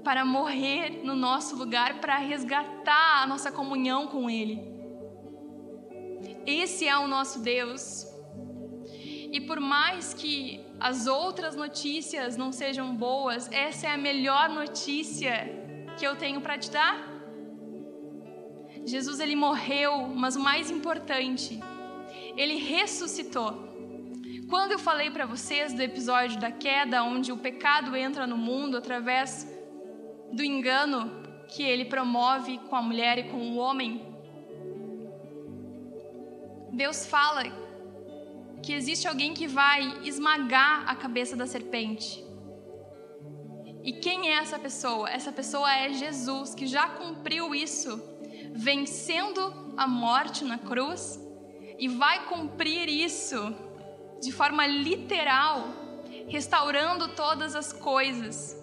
para 0.03 0.23
morrer 0.23 1.01
no 1.03 1.15
nosso 1.15 1.55
lugar, 1.55 1.99
para 1.99 2.17
resgatar 2.17 3.23
a 3.23 3.27
nossa 3.27 3.51
comunhão 3.51 4.07
com 4.07 4.29
Ele. 4.29 4.57
Esse 6.45 6.87
é 6.87 6.97
o 6.97 7.07
nosso 7.07 7.39
Deus. 7.39 8.07
E 9.33 9.41
por 9.41 9.59
mais 9.59 10.13
que 10.13 10.65
as 10.79 11.07
outras 11.07 11.55
notícias 11.55 12.37
não 12.37 12.53
sejam 12.53 12.95
boas, 12.95 13.51
essa 13.51 13.87
é 13.87 13.91
a 13.91 13.97
melhor 13.97 14.47
notícia 14.47 15.33
que 15.97 16.07
eu 16.07 16.15
tenho 16.15 16.39
para 16.39 16.57
te 16.57 16.71
dar. 16.71 16.95
Jesus 18.85 19.19
ele 19.19 19.35
morreu, 19.35 20.07
mas 20.07 20.37
o 20.37 20.39
mais 20.39 20.71
importante, 20.71 21.59
ele 22.37 22.55
ressuscitou. 22.55 23.66
Quando 24.49 24.71
eu 24.71 24.79
falei 24.79 25.11
para 25.11 25.25
vocês 25.25 25.73
do 25.73 25.81
episódio 25.81 26.39
da 26.39 26.49
queda, 26.49 27.03
onde 27.03 27.33
o 27.33 27.37
pecado 27.37 27.93
entra 27.97 28.25
no 28.25 28.37
mundo 28.37 28.77
através 28.77 29.45
do 30.31 30.41
engano 30.41 31.21
que 31.49 31.61
ele 31.61 31.83
promove 31.83 32.57
com 32.69 32.75
a 32.77 32.81
mulher 32.81 33.17
e 33.17 33.23
com 33.23 33.37
o 33.37 33.57
homem, 33.57 34.01
Deus 36.71 37.05
fala 37.05 37.43
que 38.63 38.71
existe 38.71 39.05
alguém 39.05 39.33
que 39.33 39.47
vai 39.47 39.99
esmagar 40.03 40.89
a 40.89 40.95
cabeça 40.95 41.35
da 41.35 41.45
serpente. 41.45 42.23
E 43.83 43.91
quem 43.91 44.29
é 44.29 44.35
essa 44.35 44.57
pessoa? 44.57 45.09
Essa 45.09 45.31
pessoa 45.31 45.69
é 45.73 45.91
Jesus, 45.91 46.55
que 46.55 46.67
já 46.67 46.87
cumpriu 46.87 47.53
isso, 47.53 48.01
vencendo 48.53 49.73
a 49.75 49.85
morte 49.85 50.45
na 50.45 50.57
cruz, 50.57 51.19
e 51.77 51.89
vai 51.89 52.25
cumprir 52.27 52.87
isso 52.87 53.66
de 54.21 54.31
forma 54.31 54.65
literal, 54.65 55.67
restaurando 56.27 57.09
todas 57.09 57.55
as 57.55 57.71
coisas. 57.71 58.55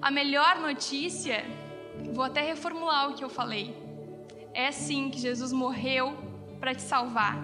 A 0.00 0.10
melhor 0.10 0.58
notícia, 0.58 1.44
vou 2.12 2.24
até 2.24 2.40
reformular 2.40 3.10
o 3.10 3.14
que 3.14 3.24
eu 3.24 3.28
falei, 3.28 3.74
é 4.54 4.72
sim 4.72 5.10
que 5.10 5.18
Jesus 5.18 5.52
morreu 5.52 6.16
para 6.58 6.74
te 6.74 6.82
salvar. 6.82 7.36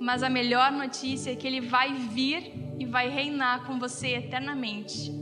Mas 0.00 0.22
a 0.22 0.28
melhor 0.28 0.72
notícia 0.72 1.32
é 1.32 1.36
que 1.36 1.46
ele 1.46 1.60
vai 1.60 1.94
vir 1.94 2.52
e 2.78 2.84
vai 2.84 3.08
reinar 3.08 3.66
com 3.66 3.78
você 3.78 4.08
eternamente. 4.14 5.12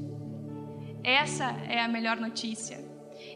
Essa 1.03 1.45
é 1.69 1.81
a 1.81 1.89
melhor 1.89 2.17
notícia. 2.17 2.85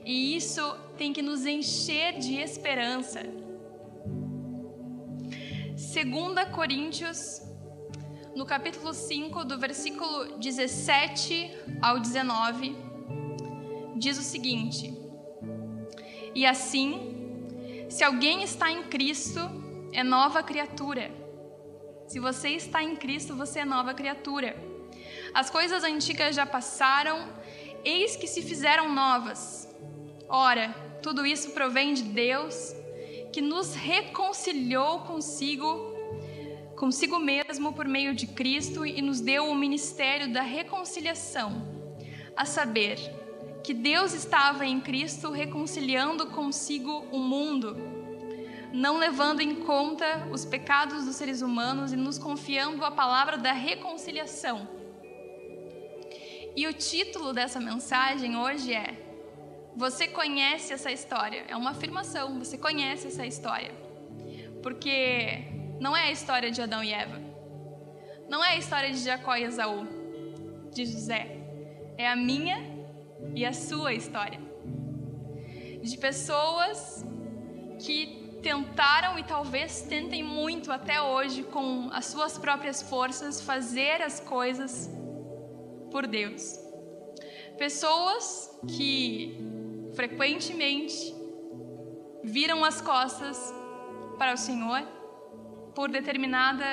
E 0.04 0.36
isso 0.36 0.62
tem 0.96 1.12
que 1.12 1.22
nos 1.22 1.46
encher 1.46 2.18
de 2.18 2.34
esperança. 2.36 3.22
2 5.92 6.54
Coríntios, 6.54 7.42
no 8.36 8.46
capítulo 8.46 8.94
5, 8.94 9.44
do 9.44 9.58
versículo 9.58 10.38
17 10.38 11.50
ao 11.82 11.98
19, 11.98 12.76
diz 13.96 14.16
o 14.16 14.22
seguinte: 14.22 14.96
E 16.32 16.46
assim, 16.46 17.88
se 17.88 18.04
alguém 18.04 18.44
está 18.44 18.70
em 18.70 18.84
Cristo, 18.84 19.40
é 19.92 20.04
nova 20.04 20.44
criatura. 20.44 21.10
Se 22.06 22.20
você 22.20 22.50
está 22.50 22.84
em 22.84 22.94
Cristo, 22.94 23.34
você 23.34 23.58
é 23.58 23.64
nova 23.64 23.92
criatura. 23.92 24.54
As 25.34 25.50
coisas 25.50 25.82
antigas 25.82 26.36
já 26.36 26.46
passaram, 26.46 27.34
eis 27.84 28.14
que 28.14 28.28
se 28.28 28.42
fizeram 28.42 28.94
novas. 28.94 29.68
Ora, 30.28 30.68
tudo 31.02 31.26
isso 31.26 31.50
provém 31.50 31.94
de 31.94 32.04
Deus, 32.04 32.76
que 33.32 33.40
nos 33.40 33.74
reconciliou 33.74 35.00
consigo, 35.00 35.89
consigo 36.80 37.18
mesmo 37.18 37.74
por 37.74 37.86
meio 37.86 38.14
de 38.14 38.26
Cristo 38.26 38.86
e 38.86 39.02
nos 39.02 39.20
deu 39.20 39.50
o 39.50 39.54
ministério 39.54 40.32
da 40.32 40.40
reconciliação, 40.40 41.62
a 42.34 42.46
saber, 42.46 42.96
que 43.62 43.74
Deus 43.74 44.14
estava 44.14 44.64
em 44.64 44.80
Cristo 44.80 45.30
reconciliando 45.30 46.28
consigo 46.28 47.04
o 47.12 47.18
mundo 47.18 47.76
não 48.72 48.98
levando 48.98 49.40
em 49.40 49.56
conta 49.56 50.28
os 50.30 50.44
pecados 50.44 51.04
dos 51.04 51.16
seres 51.16 51.42
humanos 51.42 51.92
e 51.92 51.96
nos 51.96 52.16
confiando 52.16 52.84
a 52.84 52.90
palavra 52.90 53.36
da 53.36 53.52
reconciliação. 53.52 54.68
E 56.54 56.68
o 56.68 56.72
título 56.72 57.32
dessa 57.32 57.60
mensagem 57.60 58.36
hoje 58.36 58.72
é 58.72 58.94
Você 59.76 60.06
conhece 60.06 60.72
essa 60.72 60.90
história? 60.92 61.44
É 61.48 61.56
uma 61.56 61.70
afirmação, 61.70 62.38
você 62.38 62.56
conhece 62.56 63.08
essa 63.08 63.26
história. 63.26 63.72
Porque 64.62 65.59
não 65.80 65.96
é 65.96 66.08
a 66.08 66.12
história 66.12 66.50
de 66.50 66.60
Adão 66.60 66.84
e 66.84 66.92
Eva. 66.92 67.18
Não 68.28 68.44
é 68.44 68.50
a 68.50 68.56
história 68.56 68.90
de 68.90 68.98
Jacó 68.98 69.34
e 69.34 69.44
Esaú, 69.44 69.88
de 70.70 70.84
José. 70.84 71.38
É 71.96 72.06
a 72.06 72.14
minha 72.14 72.58
e 73.34 73.46
a 73.46 73.52
sua 73.54 73.94
história. 73.94 74.38
De 75.82 75.96
pessoas 75.96 77.02
que 77.78 78.38
tentaram 78.42 79.18
e 79.18 79.24
talvez 79.24 79.80
tentem 79.80 80.22
muito 80.22 80.70
até 80.70 81.00
hoje, 81.00 81.44
com 81.44 81.88
as 81.92 82.06
suas 82.06 82.36
próprias 82.36 82.82
forças, 82.82 83.40
fazer 83.40 84.02
as 84.02 84.20
coisas 84.20 84.90
por 85.90 86.06
Deus. 86.06 86.58
Pessoas 87.56 88.50
que 88.68 89.34
frequentemente 89.94 91.14
viram 92.22 92.62
as 92.64 92.82
costas 92.82 93.54
para 94.18 94.34
o 94.34 94.36
Senhor 94.36 94.99
por 95.74 95.90
determinada 95.90 96.64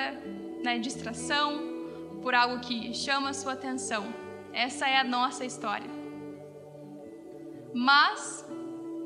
né, 0.62 0.78
distração, 0.78 2.20
por 2.22 2.34
algo 2.34 2.60
que 2.60 2.92
chama 2.94 3.30
a 3.30 3.34
sua 3.34 3.52
atenção. 3.52 4.12
Essa 4.52 4.88
é 4.88 4.98
a 4.98 5.04
nossa 5.04 5.44
história. 5.44 5.90
Mas 7.74 8.44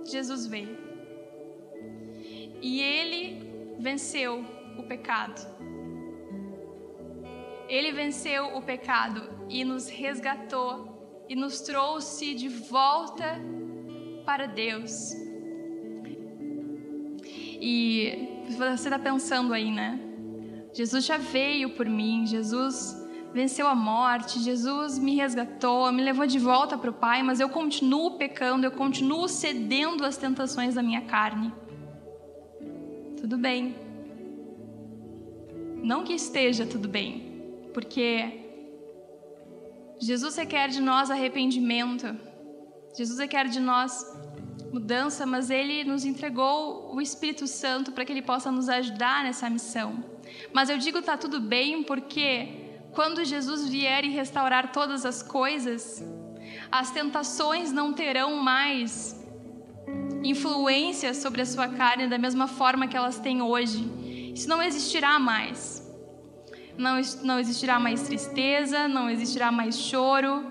Jesus 0.04 0.46
veio 0.46 0.82
e 2.62 2.80
ele 2.80 3.76
venceu 3.78 4.44
o 4.78 4.84
pecado. 4.84 5.40
Ele 7.68 7.90
venceu 7.92 8.56
o 8.56 8.62
pecado 8.62 9.28
e 9.48 9.64
nos 9.64 9.88
resgatou 9.88 11.24
e 11.28 11.34
nos 11.34 11.60
trouxe 11.60 12.34
de 12.34 12.48
volta 12.48 13.40
para 14.24 14.46
Deus. 14.46 15.12
E 17.64 18.31
você 18.48 18.88
está 18.88 18.98
pensando 18.98 19.52
aí, 19.52 19.70
né? 19.70 20.00
Jesus 20.74 21.04
já 21.04 21.18
veio 21.18 21.70
por 21.70 21.86
mim, 21.86 22.26
Jesus 22.26 23.00
venceu 23.32 23.66
a 23.66 23.74
morte, 23.74 24.40
Jesus 24.40 24.98
me 24.98 25.16
resgatou, 25.16 25.90
me 25.92 26.02
levou 26.02 26.26
de 26.26 26.38
volta 26.38 26.76
para 26.76 26.90
o 26.90 26.94
Pai, 26.94 27.22
mas 27.22 27.40
eu 27.40 27.48
continuo 27.48 28.18
pecando, 28.18 28.66
eu 28.66 28.70
continuo 28.70 29.28
cedendo 29.28 30.04
às 30.04 30.16
tentações 30.16 30.74
da 30.74 30.82
minha 30.82 31.02
carne 31.02 31.52
tudo 33.22 33.38
bem. 33.38 33.76
Não 35.76 36.02
que 36.02 36.12
esteja 36.12 36.66
tudo 36.66 36.88
bem, 36.88 37.70
porque 37.72 38.40
Jesus 40.00 40.36
requer 40.36 40.68
de 40.68 40.80
nós 40.80 41.08
arrependimento, 41.08 42.18
Jesus 42.98 43.20
requer 43.20 43.46
de 43.48 43.60
nós 43.60 44.04
mudança, 44.72 45.26
mas 45.26 45.50
Ele 45.50 45.84
nos 45.84 46.04
entregou 46.04 46.94
o 46.94 47.00
Espírito 47.00 47.46
Santo 47.46 47.92
para 47.92 48.04
que 48.04 48.12
Ele 48.12 48.22
possa 48.22 48.50
nos 48.50 48.68
ajudar 48.68 49.22
nessa 49.22 49.50
missão. 49.50 50.02
Mas 50.52 50.70
eu 50.70 50.78
digo 50.78 50.98
está 50.98 51.16
tudo 51.16 51.40
bem 51.40 51.82
porque 51.82 52.48
quando 52.92 53.24
Jesus 53.24 53.68
vier 53.68 54.04
e 54.04 54.08
restaurar 54.08 54.72
todas 54.72 55.04
as 55.04 55.22
coisas, 55.22 56.02
as 56.70 56.90
tentações 56.90 57.70
não 57.70 57.92
terão 57.92 58.36
mais 58.36 59.18
influência 60.24 61.12
sobre 61.14 61.42
a 61.42 61.46
sua 61.46 61.68
carne 61.68 62.06
da 62.06 62.18
mesma 62.18 62.46
forma 62.46 62.86
que 62.86 62.96
elas 62.96 63.18
têm 63.18 63.42
hoje. 63.42 63.90
Isso 64.34 64.48
não 64.48 64.62
existirá 64.62 65.18
mais. 65.18 65.82
Não, 66.78 67.00
não 67.22 67.38
existirá 67.38 67.78
mais 67.78 68.02
tristeza, 68.02 68.88
não 68.88 69.10
existirá 69.10 69.52
mais 69.52 69.78
choro, 69.78 70.44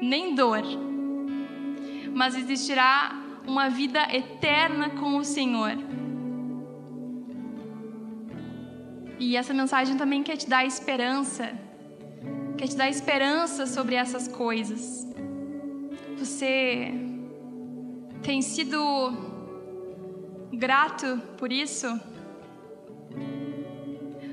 nem 0.00 0.34
dor. 0.34 0.62
Mas 2.12 2.34
existirá 2.34 3.16
uma 3.46 3.68
vida 3.68 4.00
eterna 4.14 4.90
com 4.90 5.16
o 5.16 5.24
Senhor. 5.24 5.76
E 9.18 9.36
essa 9.36 9.52
mensagem 9.52 9.96
também 9.96 10.22
quer 10.22 10.36
te 10.36 10.48
dar 10.48 10.64
esperança, 10.64 11.52
quer 12.56 12.68
te 12.68 12.76
dar 12.76 12.88
esperança 12.88 13.66
sobre 13.66 13.94
essas 13.94 14.26
coisas. 14.26 15.06
Você 16.18 16.92
tem 18.22 18.40
sido 18.40 18.80
grato 20.52 21.20
por 21.36 21.52
isso? 21.52 21.86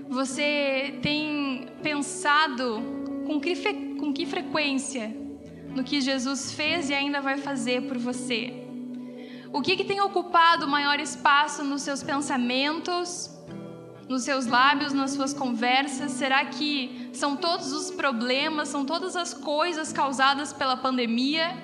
Você 0.10 0.98
tem 1.02 1.68
pensado 1.84 2.82
com 3.26 3.40
que, 3.40 3.56
com 4.00 4.14
que 4.14 4.26
frequência 4.26 5.16
no 5.76 5.84
que 5.84 6.00
Jesus 6.02 6.54
fez 6.54 6.90
e 6.90 6.94
ainda 6.94 7.22
vai 7.22 7.38
fazer 7.38 7.84
por 7.84 7.98
você? 7.98 8.67
O 9.52 9.62
que, 9.62 9.76
que 9.76 9.84
tem 9.84 10.02
ocupado 10.02 10.68
maior 10.68 11.00
espaço 11.00 11.64
nos 11.64 11.82
seus 11.82 12.04
pensamentos, 12.04 13.30
nos 14.08 14.24
seus 14.24 14.46
lábios, 14.46 14.94
nas 14.94 15.12
suas 15.12 15.34
conversas? 15.34 16.12
Será 16.12 16.46
que 16.46 17.10
são 17.14 17.36
todos 17.36 17.72
os 17.72 17.92
problemas, 17.92 18.68
são 18.68 18.86
todas 18.86 19.16
as 19.16 19.34
coisas 19.34 19.94
causadas 19.94 20.52
pela 20.52 20.78
pandemia? 20.78 21.56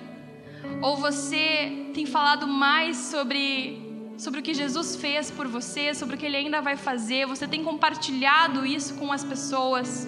Ou 0.82 0.96
você 0.96 1.90
tem 1.94 2.06
falado 2.06 2.48
mais 2.48 2.98
sobre 2.98 3.82
sobre 4.18 4.40
o 4.40 4.44
que 4.44 4.54
Jesus 4.54 4.96
fez 4.96 5.32
por 5.32 5.48
você, 5.48 5.94
sobre 5.94 6.16
o 6.16 6.18
que 6.18 6.26
ele 6.26 6.38
ainda 6.38 6.62
vai 6.62 6.78
fazer? 6.78 7.26
Você 7.26 7.48
tem 7.48 7.64
compartilhado 7.64 8.66
isso 8.66 8.94
com 8.96 9.12
as 9.12 9.24
pessoas? 9.24 10.08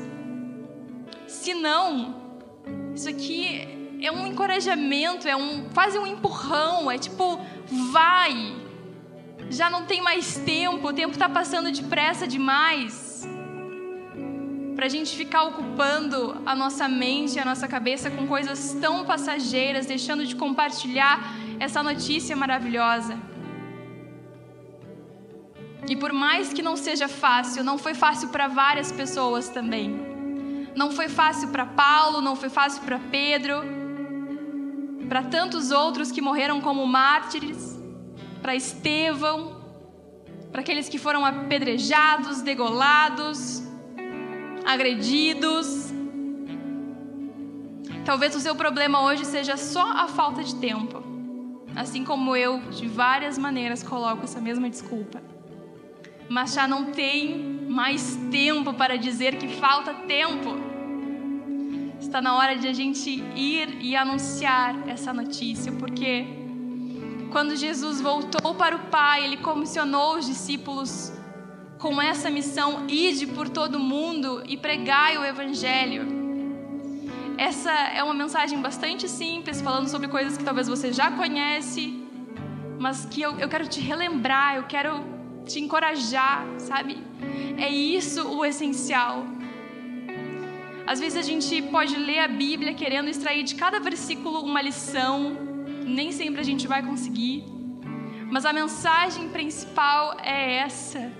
Se 1.27 1.53
não, 1.53 2.15
isso 2.93 3.09
aqui 3.09 3.74
é 4.05 4.11
um 4.11 4.27
encorajamento, 4.27 5.27
é 5.27 5.35
um 5.35 5.69
quase 5.73 5.97
um 5.97 6.05
empurrão, 6.05 6.89
é 6.91 6.97
tipo, 6.97 7.39
vai. 7.91 8.55
Já 9.49 9.69
não 9.69 9.85
tem 9.85 10.01
mais 10.01 10.37
tempo, 10.37 10.87
o 10.87 10.93
tempo 10.93 11.13
está 11.13 11.29
passando 11.29 11.71
depressa 11.71 12.27
demais. 12.27 13.27
Para 14.75 14.87
a 14.87 14.89
gente 14.89 15.15
ficar 15.15 15.43
ocupando 15.43 16.41
a 16.45 16.55
nossa 16.55 16.87
mente, 16.87 17.39
a 17.39 17.45
nossa 17.45 17.67
cabeça 17.67 18.11
com 18.11 18.27
coisas 18.27 18.77
tão 18.81 19.05
passageiras, 19.05 19.85
deixando 19.85 20.25
de 20.25 20.35
compartilhar 20.35 21.33
essa 21.59 21.81
notícia 21.81 22.35
maravilhosa. 22.35 23.17
E 25.87 25.95
por 25.95 26.11
mais 26.11 26.51
que 26.51 26.61
não 26.61 26.75
seja 26.75 27.07
fácil, 27.07 27.63
não 27.63 27.77
foi 27.77 27.93
fácil 27.93 28.29
para 28.29 28.47
várias 28.47 28.91
pessoas 28.91 29.49
também. 29.49 30.15
Não 30.75 30.91
foi 30.91 31.07
fácil 31.07 31.49
para 31.49 31.65
Paulo, 31.65 32.19
não 32.21 32.35
foi 32.35 32.49
fácil 32.49 32.81
para 32.81 32.99
Pedro, 32.99 33.85
para 35.07 35.23
tantos 35.23 35.71
outros 35.71 36.11
que 36.11 36.21
morreram 36.21 36.61
como 36.61 36.85
mártires, 36.85 37.79
para 38.41 38.55
Estevão, 38.55 39.61
para 40.51 40.61
aqueles 40.61 40.87
que 40.87 40.97
foram 40.97 41.25
apedrejados, 41.25 42.41
degolados, 42.41 43.63
agredidos. 44.65 45.93
Talvez 48.03 48.35
o 48.35 48.39
seu 48.39 48.55
problema 48.55 49.01
hoje 49.01 49.25
seja 49.25 49.57
só 49.57 49.91
a 49.91 50.07
falta 50.07 50.43
de 50.43 50.55
tempo. 50.55 51.03
Assim 51.75 52.03
como 52.03 52.35
eu, 52.35 52.59
de 52.69 52.87
várias 52.87 53.37
maneiras, 53.37 53.83
coloco 53.83 54.23
essa 54.23 54.39
mesma 54.39 54.69
desculpa 54.69 55.21
mas 56.29 56.53
já 56.53 56.67
não 56.67 56.85
tem 56.85 57.37
mais 57.67 58.15
tempo 58.31 58.73
para 58.73 58.97
dizer 58.97 59.37
que 59.37 59.47
falta 59.47 59.93
tempo. 59.93 60.74
Está 62.15 62.21
na 62.21 62.38
hora 62.38 62.56
de 62.56 62.65
a 62.65 62.71
gente 62.71 63.10
ir 63.36 63.78
e 63.82 63.93
anunciar 63.93 64.88
essa 64.88 65.12
notícia, 65.12 65.69
porque 65.73 66.25
quando 67.30 67.58
Jesus 67.58 67.99
voltou 67.99 68.56
para 68.56 68.73
o 68.73 68.80
Pai, 68.86 69.25
ele 69.25 69.36
comissionou 69.36 70.15
os 70.15 70.25
discípulos 70.25 71.12
com 71.78 72.01
essa 72.01 72.30
missão: 72.30 72.86
ide 72.88 73.28
por 73.28 73.49
todo 73.49 73.78
mundo 73.78 74.41
e 74.47 74.56
pregai 74.56 75.17
o 75.17 75.25
Evangelho. 75.25 76.08
Essa 77.38 77.69
é 77.69 78.01
uma 78.01 78.13
mensagem 78.13 78.62
bastante 78.62 79.10
simples, 79.10 79.60
falando 79.60 79.89
sobre 79.89 80.08
coisas 80.08 80.38
que 80.38 80.43
talvez 80.45 80.69
você 80.69 80.93
já 80.93 81.12
conhece, 81.12 82.01
mas 82.80 83.04
que 83.04 83.21
eu, 83.21 83.38
eu 83.39 83.49
quero 83.49 83.67
te 83.67 83.82
relembrar, 83.82 84.56
eu 84.56 84.63
quero 84.63 85.04
te 85.45 85.60
encorajar, 85.60 86.45
sabe? 86.60 86.97
É 87.58 87.67
isso 87.67 88.25
o 88.25 88.45
essencial. 88.45 89.35
Às 90.88 91.00
vezes 91.00 91.17
a 91.17 91.24
gente 91.24 91.62
pode 91.63 91.95
ler 91.95 92.19
a 92.19 92.28
Bíblia 92.28 92.74
querendo 92.74 93.10
extrair 93.10 93.43
de 93.43 93.56
cada 93.56 93.80
versículo 93.80 94.41
uma 94.41 94.62
lição, 94.62 95.36
nem 95.84 96.12
sempre 96.12 96.41
a 96.41 96.43
gente 96.43 96.67
vai 96.67 96.84
conseguir, 96.84 97.43
mas 98.30 98.45
a 98.45 98.54
mensagem 98.54 99.30
principal 99.30 100.17
é 100.21 100.58
essa. 100.58 101.12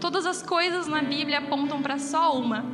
Todas 0.00 0.26
as 0.26 0.42
coisas 0.42 0.88
na 0.88 1.02
Bíblia 1.02 1.38
apontam 1.38 1.80
para 1.80 1.98
só 1.98 2.36
uma, 2.36 2.64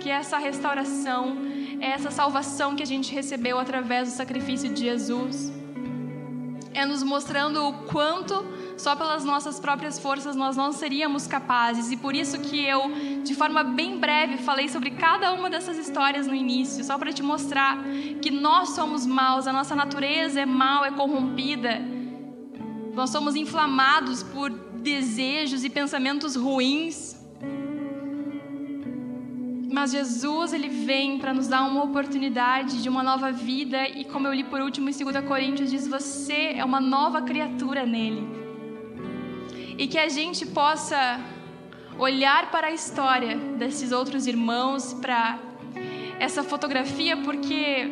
que 0.00 0.10
é 0.10 0.14
essa 0.14 0.36
restauração, 0.36 1.36
é 1.80 1.86
essa 1.86 2.10
salvação 2.10 2.74
que 2.74 2.82
a 2.82 2.86
gente 2.86 3.14
recebeu 3.14 3.58
através 3.58 4.08
do 4.08 4.14
sacrifício 4.14 4.68
de 4.68 4.80
Jesus. 4.80 5.61
É 6.74 6.86
nos 6.86 7.02
mostrando 7.02 7.68
o 7.68 7.72
quanto 7.84 8.44
só 8.76 8.96
pelas 8.96 9.24
nossas 9.24 9.60
próprias 9.60 9.98
forças 9.98 10.34
nós 10.34 10.56
não 10.56 10.72
seríamos 10.72 11.26
capazes. 11.26 11.90
E 11.90 11.96
por 11.96 12.14
isso 12.14 12.40
que 12.40 12.64
eu, 12.64 12.90
de 13.22 13.34
forma 13.34 13.62
bem 13.62 13.98
breve, 13.98 14.38
falei 14.38 14.68
sobre 14.68 14.90
cada 14.90 15.32
uma 15.32 15.48
dessas 15.50 15.76
histórias 15.76 16.26
no 16.26 16.34
início, 16.34 16.82
só 16.82 16.98
para 16.98 17.12
te 17.12 17.22
mostrar 17.22 17.78
que 18.20 18.30
nós 18.30 18.70
somos 18.70 19.06
maus, 19.06 19.46
a 19.46 19.52
nossa 19.52 19.74
natureza 19.74 20.40
é 20.40 20.46
mal, 20.46 20.84
é 20.84 20.90
corrompida. 20.90 21.80
Nós 22.94 23.10
somos 23.10 23.36
inflamados 23.36 24.22
por 24.22 24.50
desejos 24.50 25.64
e 25.64 25.70
pensamentos 25.70 26.34
ruins. 26.34 27.11
Mas 29.82 29.90
Jesus, 29.90 30.52
ele 30.52 30.68
vem 30.68 31.18
para 31.18 31.34
nos 31.34 31.48
dar 31.48 31.64
uma 31.64 31.82
oportunidade 31.82 32.80
de 32.80 32.88
uma 32.88 33.02
nova 33.02 33.32
vida 33.32 33.88
e 33.88 34.04
como 34.04 34.28
eu 34.28 34.32
li 34.32 34.44
por 34.44 34.60
último 34.60 34.88
em 34.88 34.92
2 34.92 35.24
Coríntios 35.26 35.72
diz, 35.72 35.88
você 35.88 36.52
é 36.54 36.64
uma 36.64 36.80
nova 36.80 37.20
criatura 37.20 37.84
nele 37.84 38.24
e 39.76 39.88
que 39.88 39.98
a 39.98 40.08
gente 40.08 40.46
possa 40.46 41.18
olhar 41.98 42.48
para 42.52 42.68
a 42.68 42.70
história 42.70 43.36
desses 43.58 43.90
outros 43.90 44.28
irmãos, 44.28 44.94
para 44.94 45.36
essa 46.20 46.44
fotografia, 46.44 47.16
porque 47.16 47.90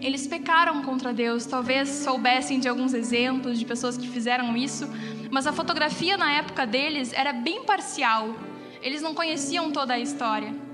eles 0.00 0.26
pecaram 0.26 0.82
contra 0.82 1.12
Deus. 1.12 1.44
Talvez 1.44 1.90
soubessem 1.90 2.58
de 2.58 2.66
alguns 2.66 2.94
exemplos 2.94 3.58
de 3.58 3.66
pessoas 3.66 3.98
que 3.98 4.08
fizeram 4.08 4.56
isso, 4.56 4.88
mas 5.30 5.46
a 5.46 5.52
fotografia 5.52 6.16
na 6.16 6.32
época 6.32 6.66
deles 6.66 7.12
era 7.12 7.34
bem 7.34 7.62
parcial. 7.64 8.34
Eles 8.80 9.02
não 9.02 9.12
conheciam 9.12 9.70
toda 9.70 9.92
a 9.92 9.98
história. 9.98 10.67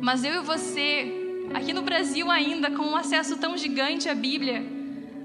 Mas 0.00 0.24
eu 0.24 0.34
e 0.34 0.44
você, 0.44 1.48
aqui 1.52 1.72
no 1.72 1.82
Brasil 1.82 2.30
ainda, 2.30 2.70
com 2.70 2.84
um 2.84 2.96
acesso 2.96 3.36
tão 3.36 3.56
gigante 3.56 4.08
à 4.08 4.14
Bíblia, 4.14 4.64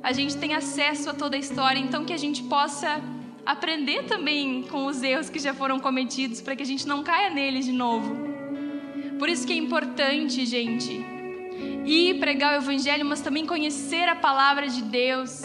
a 0.01 0.11
gente 0.11 0.37
tem 0.37 0.53
acesso 0.53 1.09
a 1.09 1.13
toda 1.13 1.35
a 1.35 1.39
história, 1.39 1.79
então 1.79 2.05
que 2.05 2.13
a 2.13 2.17
gente 2.17 2.43
possa 2.43 3.01
aprender 3.45 4.03
também 4.03 4.63
com 4.63 4.85
os 4.85 5.01
erros 5.03 5.29
que 5.29 5.39
já 5.39 5.53
foram 5.53 5.79
cometidos 5.79 6.41
para 6.41 6.55
que 6.55 6.63
a 6.63 6.65
gente 6.65 6.87
não 6.87 7.03
caia 7.03 7.29
neles 7.29 7.65
de 7.65 7.71
novo. 7.71 8.15
Por 9.17 9.27
isso 9.27 9.45
que 9.45 9.51
é 9.51 9.57
importante, 9.57 10.45
gente, 10.45 11.05
ir 11.85 12.19
pregar 12.19 12.53
o 12.53 12.63
evangelho, 12.63 13.05
mas 13.05 13.21
também 13.21 13.45
conhecer 13.45 14.07
a 14.07 14.15
palavra 14.15 14.67
de 14.67 14.81
Deus. 14.81 15.41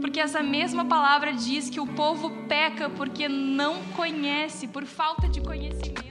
Porque 0.00 0.20
essa 0.20 0.42
mesma 0.42 0.84
palavra 0.84 1.32
diz 1.32 1.70
que 1.70 1.80
o 1.80 1.86
povo 1.86 2.30
peca 2.46 2.90
porque 2.90 3.28
não 3.28 3.82
conhece, 3.96 4.68
por 4.68 4.84
falta 4.84 5.26
de 5.28 5.40
conhecimento. 5.40 6.05